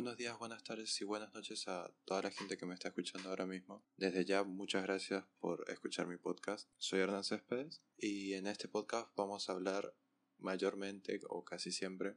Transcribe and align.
Buenos 0.00 0.16
días, 0.16 0.38
buenas 0.38 0.64
tardes 0.64 0.98
y 1.02 1.04
buenas 1.04 1.34
noches 1.34 1.68
a 1.68 1.92
toda 2.06 2.22
la 2.22 2.30
gente 2.30 2.56
que 2.56 2.64
me 2.64 2.72
está 2.72 2.88
escuchando 2.88 3.28
ahora 3.28 3.44
mismo. 3.44 3.84
Desde 3.98 4.24
ya, 4.24 4.44
muchas 4.44 4.82
gracias 4.82 5.26
por 5.40 5.62
escuchar 5.68 6.06
mi 6.06 6.16
podcast. 6.16 6.70
Soy 6.78 7.00
Hernán 7.00 7.22
Céspedes 7.22 7.82
y 7.98 8.32
en 8.32 8.46
este 8.46 8.66
podcast 8.66 9.14
vamos 9.14 9.50
a 9.50 9.52
hablar 9.52 9.94
mayormente 10.38 11.20
o 11.28 11.44
casi 11.44 11.70
siempre 11.70 12.16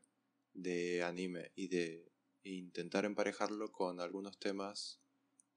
de 0.53 1.03
anime 1.03 1.51
y 1.55 1.67
de 1.67 2.09
intentar 2.43 3.03
emparejarlo 3.03 3.73
con 3.73 3.99
algunos 3.99 4.39
temas 4.39 5.01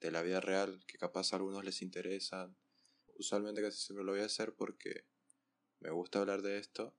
de 0.00 0.10
la 0.10 0.22
vida 0.22 0.40
real 0.40 0.84
que 0.88 0.98
capaz 0.98 1.32
a 1.32 1.36
algunos 1.36 1.64
les 1.64 1.80
interesan. 1.80 2.56
Usualmente 3.14 3.62
casi 3.62 3.78
siempre 3.78 4.04
lo 4.04 4.10
voy 4.10 4.22
a 4.22 4.26
hacer 4.26 4.52
porque 4.56 5.04
me 5.78 5.92
gusta 5.92 6.18
hablar 6.18 6.42
de 6.42 6.58
esto 6.58 6.92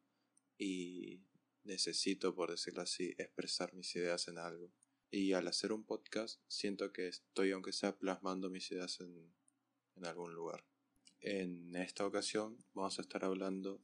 y 0.58 1.20
necesito, 1.66 2.34
por 2.34 2.50
decirlo 2.50 2.82
así, 2.82 3.14
expresar 3.18 3.74
mis 3.74 3.94
ideas 3.94 4.30
en 4.30 4.38
algo. 4.38 4.72
Y 5.10 5.34
al 5.34 5.48
hacer 5.48 5.72
un 5.72 5.84
podcast 5.84 6.40
siento 6.48 6.92
que 6.92 7.08
estoy, 7.08 7.52
aunque 7.52 7.72
sea, 7.72 7.98
plasmando 7.98 8.50
mis 8.50 8.70
ideas 8.72 9.00
en, 9.00 9.32
en 9.96 10.06
algún 10.06 10.34
lugar. 10.34 10.64
En 11.22 11.76
esta 11.76 12.06
ocasión 12.06 12.58
vamos 12.74 13.00
a 13.00 13.02
estar 13.02 13.24
hablando 13.26 13.82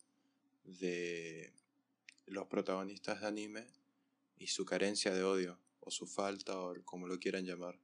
de 0.63 1.53
los 2.25 2.47
protagonistas 2.47 3.21
de 3.21 3.27
anime 3.27 3.67
y 4.37 4.47
su 4.47 4.65
carencia 4.65 5.13
de 5.13 5.23
odio, 5.23 5.59
o 5.79 5.91
su 5.91 6.07
falta, 6.07 6.59
o 6.59 6.75
como 6.85 7.07
lo 7.07 7.19
quieran 7.19 7.45
llamar. 7.45 7.79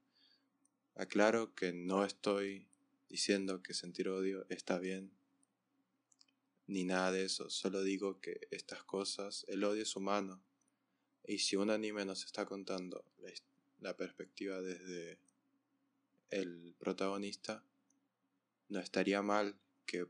Aclaro 0.96 1.56
que 1.56 1.74
no 1.74 2.06
estoy 2.06 2.68
diciendo 3.09 3.64
que 3.64 3.74
sentir 3.74 4.09
odio 4.09 4.46
está 4.50 4.80
bien, 4.80 5.12
ni 6.68 6.84
nada 6.84 7.12
de 7.12 7.26
eso, 7.26 7.50
solo 7.50 7.84
digo 7.84 8.20
que 8.22 8.48
estas 8.52 8.84
cosas, 8.84 9.46
el 9.48 9.64
odio 9.64 9.84
es 9.84 9.96
humano, 9.96 10.42
y 11.25 11.39
si 11.39 11.56
un 11.56 11.70
anime 11.70 12.06
nos 12.06 12.25
está 12.25 12.45
contando 12.45 13.03
la, 13.80 13.95
perspectiva 13.95 14.62
desde 14.62 15.20
el 16.30 16.75
protagonista, 16.80 17.64
no 18.67 18.80
estaría 18.80 19.22
mal 19.22 19.56
que 19.86 20.08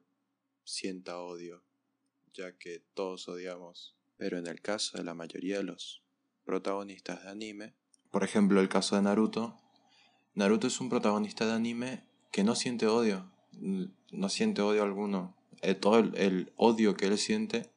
sienta 0.64 1.20
odio, 1.20 1.64
ya 2.34 2.58
que 2.58 2.82
todos 2.94 3.28
odiamos. 3.28 3.96
Pero 4.18 4.38
en 4.38 4.48
el 4.48 4.62
caso 4.62 4.98
de 4.98 5.04
la 5.04 5.14
mayoría 5.14 5.58
de 5.58 5.64
los 5.64 6.04
protagonistas 6.46 7.24
de 7.24 7.30
anime, 7.30 7.76
por 8.12 8.24
ejemplo 8.24 8.60
el 8.60 8.70
caso 8.70 8.96
de 8.96 9.04
Naruto, 9.04 9.58
Naruto 10.34 10.68
es 10.68 10.80
un 10.82 10.90
protagonista 10.90 11.46
de 11.46 11.54
anime 11.54 12.04
que 12.32 12.44
no 12.44 12.56
siente 12.56 12.88
odio, 12.88 13.32
no 13.52 14.30
siente 14.30 14.62
odio 14.62 14.84
alguno. 14.84 15.36
Eh, 15.62 15.76
todo 15.76 16.00
el 16.00 16.54
odio 16.56 16.96
que 16.96 17.08
él 17.08 17.18
siente 17.18 17.70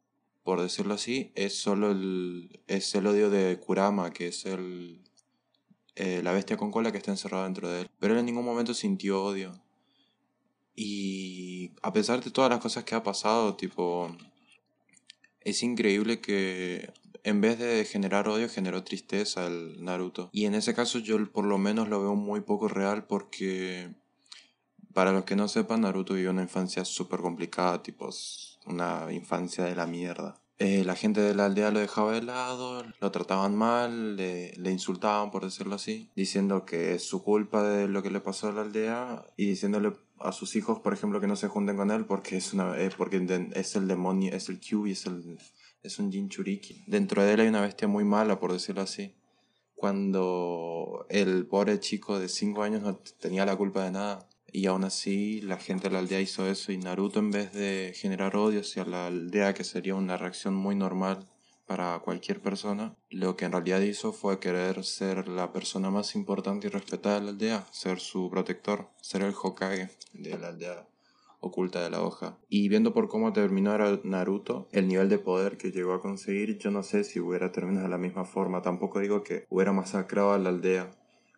por 0.42 0.60
decirlo 0.60 0.94
así, 0.94 1.32
es 1.34 1.56
solo 1.56 1.90
el, 1.92 2.60
es 2.66 2.94
el 2.94 3.06
odio 3.06 3.30
de 3.30 3.58
Kurama, 3.58 4.12
que 4.12 4.28
es 4.28 4.44
el, 4.46 5.00
eh, 5.94 6.20
la 6.22 6.32
bestia 6.32 6.56
con 6.56 6.70
cola 6.70 6.90
que 6.90 6.98
está 6.98 7.10
encerrada 7.10 7.44
dentro 7.44 7.68
de 7.68 7.82
él. 7.82 7.90
Pero 7.98 8.14
él 8.14 8.20
en 8.20 8.26
ningún 8.26 8.44
momento 8.44 8.74
sintió 8.74 9.22
odio. 9.22 9.52
Y 10.74 11.72
a 11.82 11.92
pesar 11.92 12.24
de 12.24 12.30
todas 12.30 12.50
las 12.50 12.60
cosas 12.60 12.84
que 12.84 12.94
ha 12.94 13.02
pasado, 13.02 13.56
tipo, 13.56 14.14
es 15.40 15.62
increíble 15.62 16.20
que 16.20 16.92
en 17.24 17.40
vez 17.40 17.58
de 17.58 17.84
generar 17.84 18.28
odio, 18.28 18.48
generó 18.48 18.82
tristeza 18.82 19.46
el 19.46 19.84
Naruto. 19.84 20.30
Y 20.32 20.46
en 20.46 20.54
ese 20.54 20.74
caso 20.74 20.98
yo 20.98 21.30
por 21.30 21.44
lo 21.44 21.58
menos 21.58 21.88
lo 21.88 22.00
veo 22.00 22.14
muy 22.14 22.40
poco 22.40 22.68
real 22.68 23.06
porque, 23.06 23.94
para 24.92 25.12
los 25.12 25.25
que 25.25 25.36
no 25.36 25.48
sepan, 25.48 25.82
Naruto 25.82 26.14
vivió 26.14 26.31
una 26.31 26.42
infancia 26.42 26.84
súper 26.84 27.20
complicada, 27.20 27.82
tipo, 27.82 28.10
una 28.67 29.12
infancia 29.12 29.65
de 29.65 29.75
la 29.75 29.87
mierda. 29.87 30.43
Eh, 30.59 30.84
la 30.84 30.95
gente 30.95 31.21
de 31.21 31.34
la 31.34 31.47
aldea 31.47 31.73
lo 31.73 31.81
dejaba 31.81 32.12
de 32.12 32.23
lado, 32.23 32.84
lo 33.00 33.11
trataban 33.11 33.56
mal, 33.56 34.17
le, 34.17 34.53
insultaban, 34.71 35.33
por 35.33 35.45
decirlo 35.45 35.75
así, 35.75 36.11
diciendo 36.15 36.65
que 36.65 36.95
es 36.95 37.03
su 37.05 37.25
culpa 37.25 37.65
de 37.65 37.89
lo 37.89 38.00
que 38.03 38.11
le 38.11 38.21
pasó 38.21 38.49
a 38.49 38.53
la 38.53 38.61
aldea 38.61 39.27
y 39.37 39.47
diciéndole 39.47 39.93
a 40.21 40.31
sus 40.31 40.55
hijos, 40.55 40.78
por 40.78 40.93
ejemplo, 40.93 41.21
que 41.21 41.27
no 41.27 41.34
se 41.34 41.49
junten 41.49 41.77
con 41.77 41.91
él 41.91 42.05
porque 42.05 42.37
es, 42.37 42.53
una, 42.53 42.78
eh, 42.78 42.91
porque 42.97 43.27
es 43.55 43.75
el 43.75 43.89
demonio, 43.89 44.33
es 44.33 44.49
el 44.49 44.61
Kyubi, 44.61 44.93
es, 44.93 45.06
el, 45.06 45.37
es 45.83 45.99
un 45.99 46.12
Jinchuriki. 46.12 46.84
Dentro 46.87 47.25
de 47.25 47.33
él 47.33 47.41
hay 47.41 47.49
una 47.49 47.62
bestia 47.62 47.89
muy 47.89 48.05
mala, 48.05 48.39
por 48.39 48.53
decirlo 48.53 48.83
así. 48.83 49.17
Cuando 49.75 51.06
el 51.09 51.44
pobre 51.47 51.81
chico 51.81 52.21
de 52.21 52.29
5 52.29 52.62
años 52.62 52.83
no 52.83 53.00
tenía 53.19 53.44
la 53.44 53.56
culpa 53.56 53.83
de 53.83 53.91
nada 53.91 54.29
y 54.52 54.66
aún 54.66 54.84
así 54.84 55.40
la 55.40 55.56
gente 55.56 55.88
de 55.88 55.94
la 55.94 56.00
aldea 56.00 56.20
hizo 56.20 56.46
eso 56.46 56.72
y 56.72 56.78
Naruto 56.78 57.18
en 57.18 57.30
vez 57.30 57.52
de 57.52 57.92
generar 57.96 58.36
odio 58.36 58.60
hacia 58.60 58.84
la 58.84 59.06
aldea, 59.06 59.54
que 59.54 59.64
sería 59.64 59.94
una 59.94 60.16
reacción 60.16 60.54
muy 60.54 60.74
normal 60.74 61.26
para 61.66 61.98
cualquier 62.00 62.40
persona, 62.40 62.94
lo 63.10 63.36
que 63.36 63.46
en 63.46 63.52
realidad 63.52 63.80
hizo 63.80 64.12
fue 64.12 64.38
querer 64.38 64.84
ser 64.84 65.26
la 65.28 65.52
persona 65.52 65.90
más 65.90 66.14
importante 66.14 66.66
y 66.66 66.70
respetada 66.70 67.18
de 67.18 67.24
la 67.24 67.30
aldea, 67.30 67.66
ser 67.70 67.98
su 67.98 68.28
protector, 68.30 68.90
ser 69.00 69.22
el 69.22 69.34
Hokage 69.34 69.90
de 70.12 70.38
la 70.38 70.48
aldea 70.48 70.86
oculta 71.42 71.82
de 71.82 71.90
la 71.90 72.02
hoja. 72.02 72.38
Y 72.48 72.69
viendo 72.69 72.94
por 72.94 73.08
cómo 73.08 73.32
terminó 73.32 73.76
Naruto, 74.04 74.69
el 74.72 74.88
nivel 74.88 75.08
de 75.08 75.19
poder 75.19 75.56
que 75.58 75.72
llegó 75.72 75.92
a 75.92 76.00
conseguir, 76.00 76.56
yo 76.58 76.70
no 76.70 76.82
sé 76.82 77.04
si 77.04 77.20
hubiera 77.20 77.52
terminado 77.52 77.84
de 77.84 77.90
la 77.90 77.98
misma 77.98 78.24
forma. 78.24 78.62
Tampoco 78.62 79.00
digo 79.00 79.22
que 79.22 79.44
hubiera 79.50 79.72
masacrado 79.72 80.32
a 80.32 80.38
la 80.38 80.50
aldea, 80.50 80.90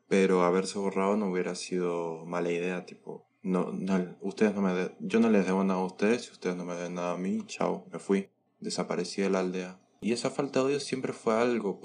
pero 0.09 0.43
haberse 0.43 0.79
borrado 0.79 1.17
no 1.17 1.31
hubiera 1.31 1.55
sido 1.55 2.25
mala 2.27 2.51
idea, 2.51 2.85
tipo, 2.87 3.27
no, 3.43 3.73
no 3.73 4.17
ustedes 4.23 4.55
no 4.55 4.63
me 4.63 4.91
yo 5.01 5.21
no 5.21 5.31
les 5.31 5.47
debo 5.47 5.65
nada 5.65 5.81
a 5.81 5.85
ustedes, 5.85 6.25
si 6.25 6.33
ustedes 6.33 6.57
no 6.57 6.65
me 6.65 6.75
deben 6.75 6.95
nada 6.95 7.13
a 7.13 7.19
mí, 7.19 7.43
chao, 7.47 7.87
me 7.93 7.99
fui, 7.99 8.31
desaparecí 8.61 9.23
de 9.23 9.31
la 9.31 9.41
aldea. 9.41 9.81
Y 10.01 10.13
esa 10.13 10.31
falta 10.31 10.61
de 10.61 10.67
odio 10.67 10.81
siempre 10.81 11.13
fue 11.13 11.35
algo 11.35 11.81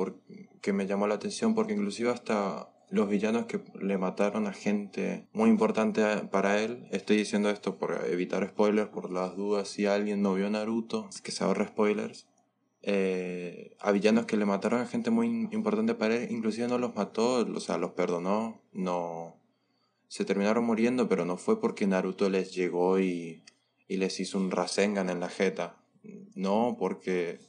que 0.62 0.74
me 0.74 0.88
llamó 0.88 1.08
la 1.08 1.16
atención, 1.16 1.56
porque 1.56 1.74
inclusive 1.74 2.10
hasta 2.10 2.70
los 2.90 3.08
villanos 3.08 3.46
que 3.46 3.64
le 3.80 3.98
mataron 3.98 4.48
a 4.48 4.54
gente 4.54 5.28
muy 5.32 5.50
importante 5.50 6.04
para 6.32 6.62
él, 6.62 6.88
estoy 6.92 7.18
diciendo 7.18 7.50
esto 7.50 7.78
por 7.78 8.06
evitar 8.10 8.48
spoilers, 8.48 8.90
por 8.90 9.12
las 9.12 9.36
dudas, 9.36 9.70
si 9.70 9.86
alguien 9.86 10.22
no 10.22 10.34
vio 10.34 10.50
Naruto, 10.50 11.10
que 11.24 11.32
se 11.32 11.44
ahorre 11.44 11.68
spoilers, 11.68 12.28
eh, 12.82 13.76
a 13.80 13.92
villanos 13.92 14.26
que 14.26 14.38
le 14.38 14.46
mataron 14.46 14.82
a 14.82 14.88
gente 14.88 15.12
muy 15.12 15.28
importante 15.52 15.96
para 15.96 16.16
él, 16.16 16.32
inclusive 16.32 16.68
no 16.68 16.78
los 16.78 16.96
mató, 16.96 17.46
o 17.46 17.60
sea, 17.60 17.78
los 17.78 17.92
perdonó, 17.92 18.62
no 18.72 19.36
se 20.08 20.26
terminaron 20.26 20.66
muriendo, 20.66 21.08
pero 21.08 21.26
no 21.26 21.38
fue 21.38 21.60
porque 21.60 21.88
Naruto 21.88 22.30
les 22.30 22.54
llegó 22.54 23.00
y, 23.00 23.44
y 23.88 23.98
les 23.98 24.20
hizo 24.20 24.38
un 24.38 24.52
Rasengan 24.52 25.10
en 25.10 25.20
la 25.20 25.30
jeta. 25.30 25.76
No, 26.34 26.78
porque 26.80 27.40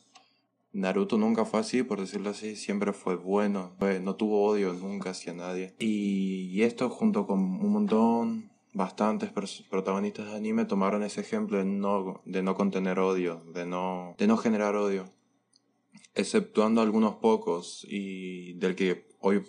Naruto 0.73 1.17
nunca 1.17 1.45
fue 1.45 1.61
así, 1.61 1.83
por 1.83 2.01
decirlo 2.01 2.31
así, 2.31 2.57
siempre 2.57 2.93
fue 2.93 3.17
bueno, 3.17 3.73
no 4.03 4.17
tuvo 4.17 4.45
odio 4.45 4.73
nunca 4.73 5.11
hacia 5.11 5.33
nadie. 5.33 5.75
Y, 5.79 6.63
esto 6.63 6.91
junto 6.91 7.27
con 7.27 7.39
un 7.39 7.73
montón, 7.73 8.51
bastantes 8.75 9.31
protagonistas 9.71 10.27
de 10.27 10.37
anime 10.37 10.65
tomaron 10.67 11.03
ese 11.03 11.23
ejemplo 11.23 11.59
de 11.59 11.65
no, 11.65 12.21
de 12.27 12.43
no 12.43 12.55
contener 12.57 12.99
odio, 12.99 13.43
de 13.55 13.65
no, 13.65 14.15
de 14.19 14.27
no 14.27 14.37
generar 14.37 14.75
odio 14.75 15.07
exceptuando 16.15 16.81
algunos 16.81 17.17
pocos 17.17 17.87
y 17.89 18.55
del 18.55 18.75
que 18.75 19.09
hoy 19.21 19.43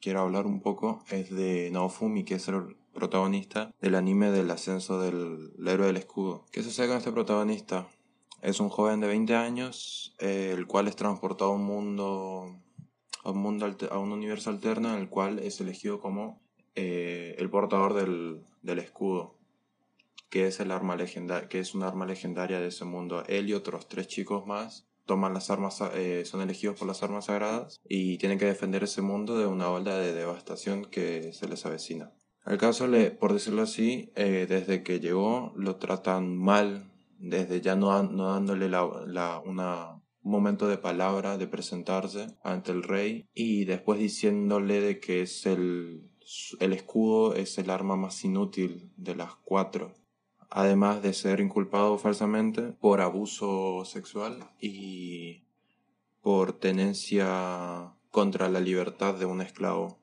quiero 0.00 0.20
hablar 0.20 0.46
un 0.46 0.60
poco 0.60 1.04
es 1.10 1.30
de 1.30 1.70
Naofumi, 1.70 2.24
que 2.24 2.34
es 2.34 2.48
el 2.48 2.76
protagonista 2.92 3.72
del 3.80 3.94
anime 3.94 4.30
del 4.30 4.50
ascenso 4.50 5.00
del 5.00 5.52
héroe 5.66 5.86
del 5.86 5.96
escudo. 5.96 6.44
¿Qué 6.52 6.62
sucede 6.62 6.88
con 6.88 6.98
este 6.98 7.12
protagonista? 7.12 7.88
Es 8.42 8.60
un 8.60 8.68
joven 8.68 9.00
de 9.00 9.06
20 9.06 9.34
años, 9.36 10.16
eh, 10.18 10.52
el 10.52 10.66
cual 10.66 10.88
es 10.88 10.96
transportado 10.96 11.52
a 11.52 11.54
un 11.54 11.64
mundo, 11.64 12.60
a 13.22 13.30
un, 13.30 13.76
a 13.90 13.98
un 13.98 14.12
universo 14.12 14.50
alterno 14.50 14.92
en 14.92 15.00
el 15.00 15.08
cual 15.08 15.38
es 15.38 15.60
elegido 15.60 16.00
como 16.00 16.42
eh, 16.74 17.36
el 17.38 17.48
portador 17.48 17.94
del, 17.94 18.44
del 18.62 18.78
escudo 18.78 19.38
que 20.28 20.46
es 20.46 20.60
el 20.60 20.70
arma 20.70 20.96
que 20.96 21.58
es 21.60 21.74
un 21.74 21.82
arma 21.82 22.06
legendaria 22.06 22.58
de 22.58 22.68
ese 22.68 22.86
mundo. 22.86 23.22
Él 23.26 23.50
y 23.50 23.52
otros 23.52 23.86
tres 23.86 24.08
chicos 24.08 24.46
más 24.46 24.86
toman 25.06 25.34
las 25.34 25.50
armas, 25.50 25.82
eh, 25.94 26.24
son 26.24 26.40
elegidos 26.40 26.78
por 26.78 26.88
las 26.88 27.02
armas 27.02 27.26
sagradas 27.26 27.80
y 27.88 28.18
tienen 28.18 28.38
que 28.38 28.46
defender 28.46 28.84
ese 28.84 29.02
mundo 29.02 29.38
de 29.38 29.46
una 29.46 29.68
ola 29.70 29.96
de 29.96 30.12
devastación 30.12 30.84
que 30.84 31.32
se 31.32 31.48
les 31.48 31.66
avecina. 31.66 32.12
Al 32.44 32.58
caso, 32.58 32.86
por 33.20 33.32
decirlo 33.32 33.62
así, 33.62 34.10
eh, 34.16 34.46
desde 34.48 34.82
que 34.82 35.00
llegó 35.00 35.52
lo 35.56 35.76
tratan 35.76 36.36
mal, 36.36 36.90
desde 37.18 37.60
ya 37.60 37.76
no, 37.76 38.02
no 38.02 38.32
dándole 38.32 38.68
la, 38.68 38.84
un 38.84 40.02
momento 40.22 40.66
de 40.66 40.78
palabra, 40.78 41.38
de 41.38 41.46
presentarse 41.46 42.26
ante 42.42 42.72
el 42.72 42.82
rey 42.82 43.28
y 43.32 43.64
después 43.64 44.00
diciéndole 44.00 44.80
de 44.80 44.98
que 44.98 45.22
es 45.22 45.46
el, 45.46 46.10
el 46.58 46.72
escudo 46.72 47.34
es 47.34 47.58
el 47.58 47.70
arma 47.70 47.96
más 47.96 48.24
inútil 48.24 48.90
de 48.96 49.14
las 49.14 49.34
cuatro 49.36 49.94
además 50.54 51.02
de 51.02 51.14
ser 51.14 51.40
inculpado 51.40 51.96
falsamente 51.98 52.62
por 52.72 53.00
abuso 53.00 53.84
sexual 53.86 54.50
y 54.60 55.44
por 56.20 56.52
tenencia 56.52 57.94
contra 58.10 58.50
la 58.50 58.60
libertad 58.60 59.14
de 59.14 59.24
un 59.24 59.40
esclavo, 59.40 59.98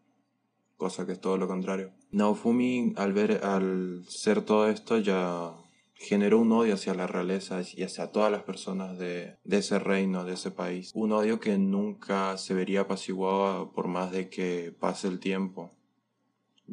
cosa 0.76 1.06
que 1.06 1.14
es 1.14 1.22
todo 1.22 1.38
lo 1.38 1.48
contrario. 1.48 1.92
Naofumi 2.12 2.94
al 2.98 3.14
ver 3.14 3.46
al 3.46 4.04
ser 4.08 4.42
todo 4.42 4.68
esto 4.68 4.98
ya 4.98 5.54
generó 5.94 6.40
un 6.40 6.52
odio 6.52 6.74
hacia 6.74 6.96
la 6.96 7.06
realeza 7.06 7.62
y 7.76 7.84
hacia 7.84 8.12
todas 8.12 8.32
las 8.32 8.44
personas 8.44 8.98
de, 8.98 9.38
de, 9.44 9.58
ese 9.58 9.78
reino, 9.78 10.24
de 10.24 10.34
ese 10.34 10.50
país. 10.50 10.92
Un 10.96 11.12
odio 11.12 11.40
que 11.40 11.58
nunca 11.60 12.38
se 12.38 12.56
vería 12.56 12.82
apaciguado 12.82 13.72
por 13.72 13.88
más 13.88 14.12
de 14.12 14.30
que 14.30 14.76
pase 14.80 15.08
el 15.08 15.20
tiempo 15.20 15.79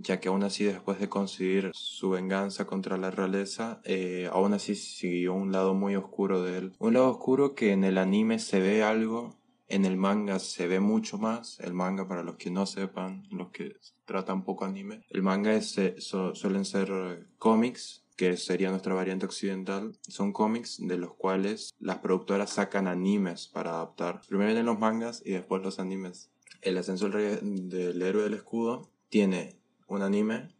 ya 0.00 0.20
que 0.20 0.28
aún 0.28 0.42
así 0.42 0.64
después 0.64 0.98
de 0.98 1.08
conseguir 1.08 1.70
su 1.74 2.10
venganza 2.10 2.66
contra 2.66 2.96
la 2.96 3.10
realeza, 3.10 3.80
eh, 3.84 4.28
aún 4.32 4.54
así 4.54 4.74
siguió 4.74 5.34
un 5.34 5.52
lado 5.52 5.74
muy 5.74 5.96
oscuro 5.96 6.42
de 6.42 6.58
él. 6.58 6.72
Un 6.78 6.94
lado 6.94 7.10
oscuro 7.10 7.54
que 7.54 7.72
en 7.72 7.84
el 7.84 7.98
anime 7.98 8.38
se 8.38 8.60
ve 8.60 8.82
algo, 8.82 9.36
en 9.68 9.84
el 9.84 9.96
manga 9.96 10.38
se 10.38 10.66
ve 10.66 10.80
mucho 10.80 11.18
más. 11.18 11.58
El 11.60 11.74
manga, 11.74 12.06
para 12.06 12.22
los 12.22 12.36
que 12.36 12.50
no 12.50 12.66
sepan, 12.66 13.26
los 13.30 13.50
que 13.50 13.76
tratan 14.04 14.44
poco 14.44 14.64
anime, 14.64 15.02
el 15.10 15.22
manga 15.22 15.54
es, 15.54 15.76
eh, 15.78 15.96
suelen 15.98 16.64
ser 16.64 17.26
cómics 17.38 18.02
que 18.16 18.36
sería 18.36 18.70
nuestra 18.70 18.94
variante 18.94 19.26
occidental, 19.26 19.92
son 20.08 20.32
cómics 20.32 20.78
de 20.80 20.96
los 20.96 21.14
cuales 21.14 21.74
las 21.78 21.98
productoras 21.98 22.50
sacan 22.50 22.86
animes 22.86 23.46
para 23.46 23.72
adaptar. 23.72 24.22
Primero 24.26 24.48
vienen 24.48 24.66
los 24.66 24.78
mangas 24.78 25.22
y 25.24 25.32
después 25.32 25.62
los 25.62 25.78
animes. 25.78 26.30
El 26.62 26.78
ascenso 26.78 27.10
del, 27.10 27.68
del 27.68 28.00
héroe 28.00 28.22
del 28.24 28.34
escudo 28.34 28.90
tiene 29.10 29.56
un 29.86 30.02
anime, 30.02 30.54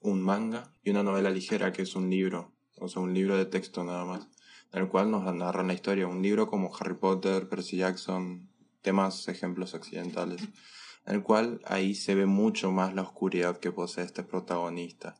un 0.00 0.22
manga 0.22 0.72
y 0.82 0.90
una 0.90 1.02
novela 1.02 1.30
ligera 1.30 1.72
que 1.72 1.82
es 1.82 1.96
un 1.96 2.10
libro, 2.10 2.52
o 2.78 2.88
sea, 2.88 3.02
un 3.02 3.14
libro 3.14 3.36
de 3.36 3.46
texto 3.46 3.84
nada 3.84 4.04
más, 4.04 4.28
en 4.72 4.82
el 4.82 4.88
cual 4.88 5.10
nos 5.10 5.32
narran 5.34 5.68
la 5.68 5.74
historia. 5.74 6.06
Un 6.06 6.22
libro 6.22 6.46
como 6.46 6.74
Harry 6.76 6.94
Potter, 6.94 7.48
Percy 7.48 7.78
Jackson, 7.78 8.48
temas, 8.82 9.28
ejemplos 9.28 9.74
occidentales, 9.74 10.42
en 11.06 11.14
el 11.14 11.22
cual 11.22 11.60
ahí 11.64 11.94
se 11.94 12.14
ve 12.14 12.26
mucho 12.26 12.70
más 12.70 12.94
la 12.94 13.02
oscuridad 13.02 13.58
que 13.58 13.72
posee 13.72 14.04
este 14.04 14.22
protagonista, 14.22 15.16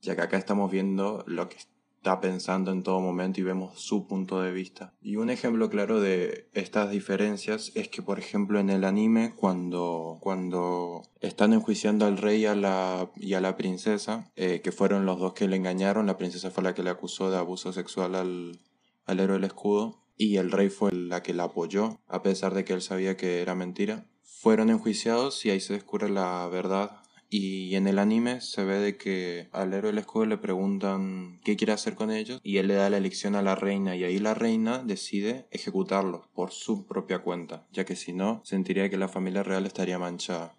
ya 0.00 0.16
que 0.16 0.22
acá 0.22 0.36
estamos 0.38 0.70
viendo 0.70 1.24
lo 1.26 1.48
que 1.48 1.58
está 2.00 2.18
pensando 2.18 2.72
en 2.72 2.82
todo 2.82 2.98
momento 2.98 3.40
y 3.40 3.42
vemos 3.42 3.78
su 3.78 4.06
punto 4.06 4.40
de 4.40 4.52
vista. 4.52 4.94
Y 5.02 5.16
un 5.16 5.28
ejemplo 5.28 5.68
claro 5.68 6.00
de 6.00 6.48
estas 6.54 6.90
diferencias 6.90 7.72
es 7.74 7.88
que, 7.88 8.00
por 8.00 8.18
ejemplo, 8.18 8.58
en 8.58 8.70
el 8.70 8.84
anime, 8.84 9.34
cuando, 9.36 10.16
cuando 10.22 11.02
están 11.20 11.52
enjuiciando 11.52 12.06
al 12.06 12.16
rey 12.16 12.40
y 12.40 12.46
a 12.46 12.54
la, 12.54 13.10
y 13.16 13.34
a 13.34 13.42
la 13.42 13.54
princesa, 13.58 14.32
eh, 14.34 14.62
que 14.62 14.72
fueron 14.72 15.04
los 15.04 15.18
dos 15.18 15.34
que 15.34 15.46
le 15.46 15.56
engañaron, 15.56 16.06
la 16.06 16.16
princesa 16.16 16.50
fue 16.50 16.64
la 16.64 16.74
que 16.74 16.82
le 16.82 16.88
acusó 16.88 17.30
de 17.30 17.36
abuso 17.36 17.70
sexual 17.74 18.14
al, 18.14 18.58
al 19.04 19.20
héroe 19.20 19.36
del 19.36 19.44
escudo, 19.44 20.00
y 20.16 20.38
el 20.38 20.52
rey 20.52 20.70
fue 20.70 20.92
la 20.92 21.22
que 21.22 21.34
la 21.34 21.44
apoyó, 21.44 22.00
a 22.06 22.22
pesar 22.22 22.54
de 22.54 22.64
que 22.64 22.72
él 22.72 22.80
sabía 22.80 23.18
que 23.18 23.42
era 23.42 23.54
mentira. 23.54 24.06
Fueron 24.22 24.70
enjuiciados 24.70 25.44
y 25.44 25.50
ahí 25.50 25.60
se 25.60 25.74
descubre 25.74 26.08
la 26.08 26.48
verdad 26.48 26.99
y 27.30 27.76
en 27.76 27.86
el 27.86 28.00
anime 28.00 28.40
se 28.40 28.64
ve 28.64 28.78
de 28.80 28.96
que 28.96 29.48
al 29.52 29.72
héroe 29.72 29.92
del 29.92 29.98
escudo 29.98 30.26
le 30.26 30.36
preguntan 30.36 31.40
qué 31.44 31.56
quiere 31.56 31.72
hacer 31.72 31.94
con 31.94 32.10
ellos 32.10 32.40
y 32.42 32.58
él 32.58 32.66
le 32.66 32.74
da 32.74 32.90
la 32.90 32.96
elección 32.96 33.36
a 33.36 33.42
la 33.42 33.54
reina 33.54 33.94
y 33.94 34.02
ahí 34.04 34.18
la 34.18 34.34
reina 34.34 34.82
decide 34.84 35.46
ejecutarlos 35.52 36.26
por 36.34 36.50
su 36.50 36.86
propia 36.86 37.20
cuenta, 37.20 37.66
ya 37.70 37.84
que 37.84 37.94
si 37.94 38.12
no 38.12 38.42
sentiría 38.44 38.90
que 38.90 38.98
la 38.98 39.08
familia 39.08 39.44
real 39.44 39.64
estaría 39.64 39.98
manchada 39.98 40.56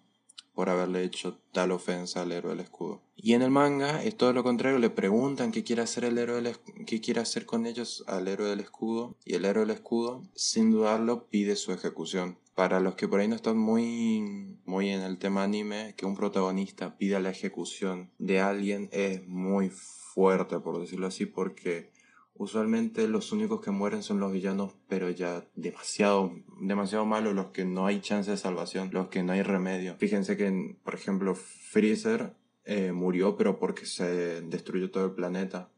por 0.54 0.68
haberle 0.68 1.04
hecho 1.04 1.38
tal 1.52 1.72
ofensa 1.72 2.22
al 2.22 2.32
héroe 2.32 2.52
del 2.52 2.60
escudo. 2.60 3.02
Y 3.16 3.34
en 3.34 3.42
el 3.42 3.50
manga 3.50 4.02
es 4.02 4.16
todo 4.16 4.32
lo 4.32 4.42
contrario, 4.42 4.78
le 4.78 4.90
preguntan 4.90 5.52
qué 5.52 5.64
quiere 5.64 5.82
hacer 5.82 6.04
el 6.04 6.18
héroe 6.18 6.42
del 6.42 6.56
qué 6.86 7.00
quiere 7.00 7.20
hacer 7.20 7.46
con 7.46 7.66
ellos 7.66 8.04
al 8.06 8.28
héroe 8.28 8.48
del 8.48 8.60
escudo 8.60 9.16
y 9.24 9.34
el 9.34 9.44
héroe 9.44 9.64
del 9.64 9.74
escudo 9.74 10.22
sin 10.34 10.70
dudarlo 10.70 11.28
pide 11.28 11.56
su 11.56 11.72
ejecución 11.72 12.38
para 12.54 12.80
los 12.80 12.94
que 12.96 13.08
por 13.08 13.20
ahí 13.20 13.28
no 13.28 13.34
están 13.34 13.56
muy, 13.56 14.58
muy 14.66 14.90
en 14.90 15.00
el 15.00 15.18
tema 15.18 15.42
anime, 15.42 15.94
que 15.96 16.06
un 16.06 16.16
protagonista 16.16 16.96
pida 16.98 17.18
la 17.20 17.30
ejecución 17.30 18.10
de 18.18 18.40
alguien 18.40 18.88
es 18.92 19.26
muy 19.26 19.70
fuerte, 19.70 20.58
por 20.60 20.78
decirlo 20.78 21.06
así, 21.06 21.24
porque 21.24 21.90
usualmente 22.34 23.08
los 23.08 23.32
únicos 23.32 23.60
que 23.60 23.70
mueren 23.70 24.02
son 24.02 24.20
los 24.20 24.32
villanos, 24.32 24.74
pero 24.88 25.10
ya 25.10 25.46
demasiado, 25.54 26.32
demasiado 26.60 27.04
malos, 27.04 27.34
los 27.34 27.46
que 27.48 27.64
no 27.64 27.86
hay 27.86 28.00
chance 28.00 28.30
de 28.30 28.36
salvación, 28.36 28.90
los 28.92 29.08
que 29.08 29.22
no 29.22 29.32
hay 29.32 29.42
remedio. 29.42 29.96
Fíjense 29.98 30.36
que, 30.36 30.76
por 30.82 30.94
ejemplo, 30.94 31.34
Freezer 31.34 32.34
eh, 32.64 32.92
murió, 32.92 33.36
pero 33.36 33.58
porque 33.58 33.86
se 33.86 34.40
destruyó 34.42 34.90
todo 34.90 35.06
el 35.06 35.12
planeta. 35.12 35.70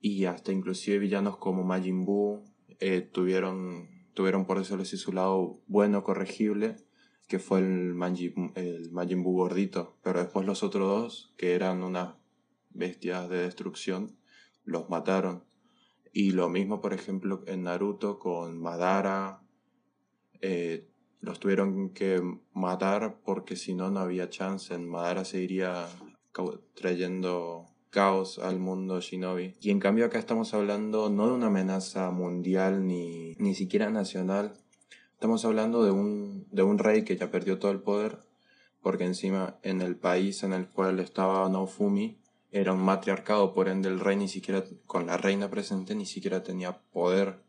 Y 0.00 0.26
hasta 0.26 0.52
inclusive 0.52 0.98
villanos 0.98 1.38
como 1.38 1.64
Majin 1.64 2.04
Buu 2.04 2.44
eh, 2.78 3.00
tuvieron 3.00 3.94
tuvieron 4.14 4.46
por 4.46 4.58
eso 4.58 4.76
así 4.76 4.96
su 4.96 5.12
lado 5.12 5.60
bueno, 5.66 6.04
corregible, 6.04 6.76
que 7.26 7.38
fue 7.38 7.58
el 7.58 7.94
Majin, 7.94 8.52
el 8.54 8.90
Majin 8.92 9.22
Buu 9.22 9.36
gordito. 9.36 9.96
Pero 10.02 10.20
después 10.20 10.46
los 10.46 10.62
otros 10.62 10.88
dos, 10.88 11.34
que 11.36 11.54
eran 11.54 11.82
unas 11.82 12.14
bestias 12.70 13.28
de 13.28 13.38
destrucción, 13.38 14.16
los 14.64 14.88
mataron. 14.88 15.44
Y 16.16 16.30
lo 16.30 16.48
mismo, 16.48 16.80
por 16.80 16.94
ejemplo, 16.94 17.42
en 17.46 17.64
Naruto 17.64 18.20
con 18.20 18.56
Madara. 18.62 19.42
Eh, 20.40 20.86
los 21.20 21.40
tuvieron 21.40 21.90
que 21.90 22.22
matar 22.52 23.18
porque 23.24 23.56
si 23.56 23.74
no, 23.74 23.90
no 23.90 23.98
había 23.98 24.30
chance. 24.30 24.72
En 24.72 24.88
Madara 24.88 25.24
se 25.24 25.40
iría 25.42 25.88
trayendo 26.74 27.66
caos 27.90 28.38
al 28.38 28.60
mundo 28.60 29.00
shinobi. 29.00 29.56
Y 29.60 29.70
en 29.70 29.80
cambio 29.80 30.06
acá 30.06 30.20
estamos 30.20 30.54
hablando 30.54 31.10
no 31.10 31.26
de 31.26 31.34
una 31.34 31.48
amenaza 31.48 32.12
mundial 32.12 32.86
ni, 32.86 33.34
ni 33.38 33.56
siquiera 33.56 33.90
nacional. 33.90 34.54
Estamos 35.14 35.44
hablando 35.44 35.82
de 35.82 35.90
un, 35.90 36.46
de 36.52 36.62
un 36.62 36.78
rey 36.78 37.02
que 37.02 37.16
ya 37.16 37.32
perdió 37.32 37.58
todo 37.58 37.72
el 37.72 37.80
poder 37.80 38.18
porque 38.82 39.04
encima 39.04 39.56
en 39.62 39.80
el 39.80 39.96
país 39.96 40.44
en 40.44 40.52
el 40.52 40.68
cual 40.68 41.00
estaba 41.00 41.48
Naofumi 41.48 42.18
era 42.54 42.72
un 42.72 42.84
matriarcado, 42.84 43.52
por 43.52 43.68
ende 43.68 43.88
el 43.88 43.98
rey 43.98 44.16
ni 44.16 44.28
siquiera, 44.28 44.62
con 44.86 45.06
la 45.06 45.16
reina 45.16 45.50
presente, 45.50 45.96
ni 45.96 46.06
siquiera 46.06 46.44
tenía 46.44 46.80
poder. 46.92 47.42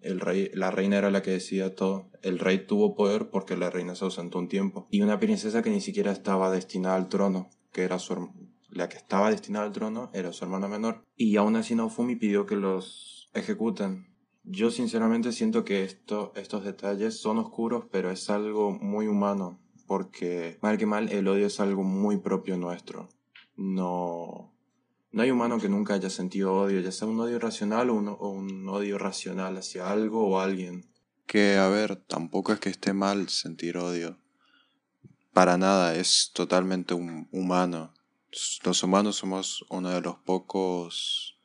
El 0.00 0.20
rey, 0.20 0.48
la 0.54 0.70
reina 0.70 0.96
era 0.96 1.10
la 1.10 1.22
que 1.22 1.32
decía 1.32 1.74
todo. 1.74 2.08
El 2.22 2.38
rey 2.38 2.64
tuvo 2.64 2.94
poder 2.94 3.30
porque 3.30 3.56
la 3.56 3.68
reina 3.68 3.96
se 3.96 4.04
ausentó 4.04 4.38
un 4.38 4.46
tiempo. 4.46 4.86
Y 4.92 5.00
una 5.00 5.18
princesa 5.18 5.60
que 5.60 5.70
ni 5.70 5.80
siquiera 5.80 6.12
estaba 6.12 6.52
destinada 6.52 6.94
al 6.94 7.08
trono, 7.08 7.50
que 7.72 7.82
era 7.82 7.98
su, 7.98 8.30
la 8.70 8.88
que 8.88 8.96
estaba 8.96 9.28
destinada 9.28 9.66
al 9.66 9.72
trono 9.72 10.08
era 10.14 10.32
su 10.32 10.44
hermana 10.44 10.68
menor, 10.68 11.04
y 11.16 11.34
aún 11.34 11.56
así 11.56 11.74
Naofumi 11.74 12.14
pidió 12.14 12.46
que 12.46 12.54
los 12.54 13.30
ejecuten. 13.34 14.06
Yo 14.44 14.70
sinceramente 14.70 15.32
siento 15.32 15.64
que 15.64 15.82
esto, 15.82 16.32
estos 16.36 16.62
detalles 16.62 17.18
son 17.18 17.38
oscuros, 17.38 17.86
pero 17.90 18.12
es 18.12 18.30
algo 18.30 18.70
muy 18.70 19.08
humano, 19.08 19.58
porque 19.88 20.58
mal 20.62 20.78
que 20.78 20.86
mal 20.86 21.08
el 21.10 21.26
odio 21.26 21.48
es 21.48 21.58
algo 21.58 21.82
muy 21.82 22.18
propio 22.18 22.56
nuestro. 22.56 23.08
No, 23.58 24.50
no 25.12 25.22
hay 25.22 25.30
humano 25.30 25.58
que 25.58 25.68
nunca 25.68 25.92
haya 25.92 26.08
sentido 26.08 26.54
odio, 26.54 26.80
ya 26.80 26.90
sea 26.90 27.06
un 27.06 27.20
odio 27.20 27.38
racional 27.38 27.90
o 27.90 27.94
un, 27.94 28.08
o 28.08 28.28
un 28.30 28.66
odio 28.70 28.96
racional 28.96 29.58
hacia 29.58 29.90
algo 29.90 30.26
o 30.26 30.40
alguien. 30.40 30.90
Que, 31.26 31.56
a 31.56 31.68
ver, 31.68 31.96
tampoco 31.96 32.54
es 32.54 32.60
que 32.60 32.70
esté 32.70 32.94
mal 32.94 33.28
sentir 33.28 33.76
odio. 33.76 34.18
Para 35.34 35.58
nada, 35.58 35.94
es 35.94 36.30
totalmente 36.32 36.94
humano 36.94 37.92
los 38.64 38.82
humanos 38.82 39.16
somos 39.16 39.64
uno 39.70 39.90
de 39.90 40.00
los 40.00 40.16
pocos 40.16 41.38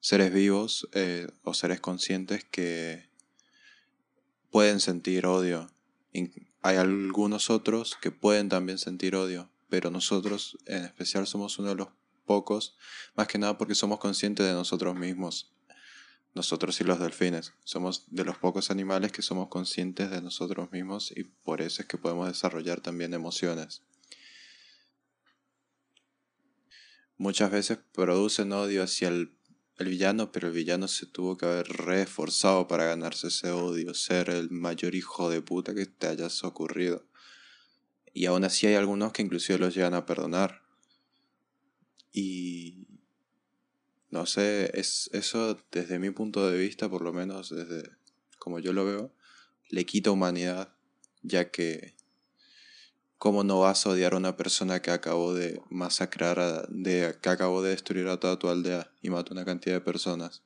seres 0.00 0.32
vivos 0.32 0.88
eh, 0.92 1.26
o 1.44 1.54
seres 1.54 1.80
conscientes 1.80 2.44
que 2.44 3.08
pueden 4.50 4.80
sentir 4.80 5.26
odio. 5.26 5.70
Hay 6.62 6.76
algunos 6.76 7.50
otros 7.50 7.96
que 8.00 8.10
pueden 8.10 8.48
también 8.48 8.78
sentir 8.78 9.16
odio, 9.16 9.50
pero 9.70 9.90
nosotros 9.90 10.58
en 10.66 10.84
especial 10.84 11.26
somos 11.26 11.58
uno 11.58 11.70
de 11.70 11.76
los 11.76 11.88
pocos, 12.26 12.76
más 13.14 13.26
que 13.28 13.38
nada 13.38 13.56
porque 13.56 13.74
somos 13.74 13.98
conscientes 13.98 14.46
de 14.46 14.52
nosotros 14.52 14.94
mismos. 14.94 15.54
Nosotros 16.34 16.80
y 16.80 16.84
los 16.84 17.00
delfines. 17.00 17.54
Somos 17.64 18.04
de 18.08 18.24
los 18.24 18.36
pocos 18.38 18.70
animales 18.70 19.10
que 19.10 19.22
somos 19.22 19.48
conscientes 19.48 20.10
de 20.10 20.20
nosotros 20.20 20.70
mismos 20.70 21.12
y 21.16 21.24
por 21.24 21.60
eso 21.60 21.82
es 21.82 21.88
que 21.88 21.98
podemos 21.98 22.28
desarrollar 22.28 22.80
también 22.80 23.14
emociones. 23.14 23.82
muchas 27.20 27.50
veces 27.50 27.78
producen 27.92 28.50
odio 28.52 28.82
hacia 28.82 29.08
el, 29.08 29.36
villano, 29.78 30.32
pero 30.32 30.48
el 30.48 30.54
villano 30.54 30.88
se 30.88 31.04
tuvo 31.04 31.36
que 31.36 31.44
haber 31.44 31.68
reforzado 31.68 32.66
para 32.66 32.86
ganarse 32.86 33.28
ese 33.28 33.50
odio, 33.50 33.92
ser 33.92 34.30
el 34.30 34.50
mayor 34.50 34.94
hijo 34.94 35.28
de 35.28 35.42
puta 35.42 35.74
que 35.74 35.84
te 35.84 36.06
hayas 36.06 36.42
ocurrido. 36.44 37.04
Y 38.12 38.26
aún 38.26 38.44
así 38.44 38.66
hay 38.66 38.74
algunos 38.74 39.12
que 39.12 39.22
inclusive 39.22 39.58
los 39.58 39.74
llegan 39.74 39.94
a 39.94 40.06
perdonar. 40.06 40.62
Y 42.12 42.86
no 44.10 44.26
sé, 44.26 44.70
es 44.78 45.10
eso 45.12 45.58
desde 45.70 45.98
mi 45.98 46.10
punto 46.10 46.50
de 46.50 46.58
vista, 46.58 46.88
por 46.88 47.02
lo 47.02 47.12
menos 47.12 47.50
desde 47.50 47.90
como 48.38 48.58
yo 48.58 48.72
lo 48.72 48.84
veo, 48.84 49.12
le 49.68 49.84
quita 49.84 50.10
humanidad, 50.10 50.74
ya 51.22 51.50
que 51.50 51.94
¿Cómo 53.20 53.44
no 53.44 53.60
vas 53.60 53.84
a 53.84 53.90
odiar 53.90 54.14
a 54.14 54.16
una 54.16 54.34
persona 54.38 54.80
que 54.80 54.90
acabó 54.90 55.34
de 55.34 55.60
masacrar, 55.68 56.40
a, 56.40 56.64
de, 56.70 57.18
que 57.20 57.28
acabó 57.28 57.60
de 57.60 57.68
destruir 57.68 58.08
a 58.08 58.18
toda 58.18 58.38
tu 58.38 58.48
aldea 58.48 58.90
y 59.02 59.10
mató 59.10 59.32
a 59.32 59.34
una 59.34 59.44
cantidad 59.44 59.74
de 59.74 59.82
personas? 59.82 60.42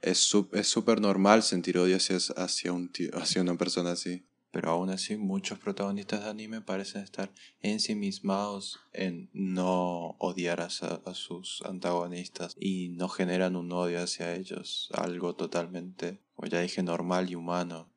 Es 0.00 0.16
súper 0.20 1.02
normal 1.02 1.42
sentir 1.42 1.76
odio 1.76 1.98
hacia, 1.98 2.72
un 2.72 2.90
hacia 3.12 3.42
una 3.42 3.58
persona 3.58 3.90
así. 3.90 4.24
Pero 4.56 4.70
aún 4.70 4.88
así 4.88 5.18
muchos 5.18 5.58
protagonistas 5.58 6.24
de 6.24 6.30
anime 6.30 6.62
parecen 6.62 7.02
estar 7.02 7.30
ensimismados 7.60 8.80
en 8.94 9.28
no 9.34 10.16
odiar 10.18 10.62
a, 10.62 10.70
sus 10.70 11.60
antagonistas 11.66 12.56
y 12.58 12.88
no 12.88 13.10
generan 13.10 13.54
un 13.54 13.70
odio 13.70 14.02
hacia 14.02 14.34
ellos, 14.34 14.88
algo 14.94 15.36
totalmente, 15.36 16.22
como 16.34 16.48
ya 16.48 16.62
dije, 16.62 16.82
normal 16.82 17.28
y 17.28 17.34
humano. 17.34 17.92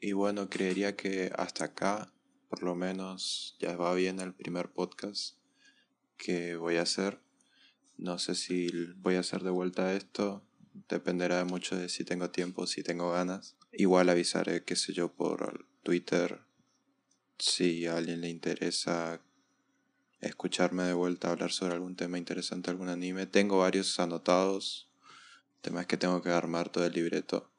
Y 0.00 0.10
bueno, 0.10 0.50
creería 0.50 0.96
que 0.96 1.30
hasta 1.36 1.66
acá, 1.66 2.12
por 2.48 2.64
lo 2.64 2.74
menos, 2.74 3.56
ya 3.60 3.76
va 3.76 3.94
bien 3.94 4.18
el 4.18 4.34
primer 4.34 4.72
podcast 4.72 5.36
que 6.16 6.56
voy 6.56 6.78
a 6.78 6.82
hacer. 6.82 7.20
No 7.98 8.18
sé 8.18 8.34
si 8.34 8.68
voy 8.96 9.14
a 9.14 9.20
hacer 9.20 9.44
de 9.44 9.50
vuelta 9.50 9.94
esto, 9.94 10.42
dependerá 10.88 11.44
mucho 11.44 11.76
de 11.76 11.88
si 11.88 12.02
tengo 12.02 12.30
tiempo, 12.30 12.66
si 12.66 12.82
tengo 12.82 13.12
ganas. 13.12 13.54
Igual 13.72 14.08
avisaré, 14.08 14.64
qué 14.64 14.76
sé 14.76 14.92
yo, 14.92 15.12
por 15.12 15.66
Twitter, 15.82 16.40
si 17.38 17.86
a 17.86 17.96
alguien 17.96 18.20
le 18.20 18.28
interesa 18.28 19.20
escucharme 20.20 20.82
de 20.84 20.92
vuelta 20.92 21.30
hablar 21.30 21.52
sobre 21.52 21.74
algún 21.74 21.96
tema 21.96 22.18
interesante, 22.18 22.70
algún 22.70 22.88
anime. 22.88 23.26
Tengo 23.26 23.58
varios 23.58 23.98
anotados. 24.00 24.90
El 25.56 25.62
tema 25.62 25.80
es 25.82 25.86
que 25.86 25.96
tengo 25.96 26.20
que 26.22 26.30
armar 26.30 26.68
todo 26.68 26.84
el 26.84 26.92
libreto 26.92 27.50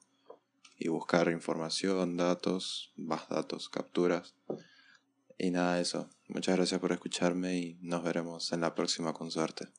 y 0.78 0.90
buscar 0.90 1.30
información, 1.30 2.18
datos, 2.18 2.94
más 2.96 3.30
datos, 3.30 3.70
capturas. 3.70 4.36
Y 5.38 5.52
nada 5.52 5.80
eso. 5.80 6.10
Muchas 6.28 6.56
gracias 6.56 6.80
por 6.80 6.92
escucharme 6.92 7.58
y 7.58 7.78
nos 7.82 8.04
veremos 8.04 8.52
en 8.52 8.62
la 8.62 8.76
próxima 8.76 9.14
con 9.14 9.32
suerte. 9.32 9.70